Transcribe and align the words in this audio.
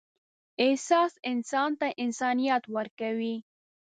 احساس 0.65 1.13
انسان 1.31 1.69
ته 1.79 1.87
انسانیت 2.03 2.63
ورکوي. 2.75 3.35